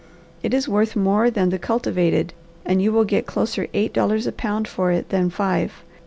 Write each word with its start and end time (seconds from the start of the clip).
It 0.41 0.51
is 0.51 0.67
worth 0.67 0.95
more 0.95 1.29
than 1.29 1.49
the 1.49 1.59
cultivated 1.59 2.33
and 2.65 2.81
you 2.81 2.91
will 2.91 3.03
get 3.03 3.27
closer 3.27 3.67
eight 3.75 3.93
dollars 3.93 4.25
a 4.25 4.31
pound 4.31 4.67
for 4.67 4.89
it 4.91 5.09
than 5.09 5.29
five. 5.29 5.83